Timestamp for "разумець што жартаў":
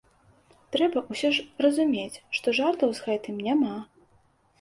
1.65-2.89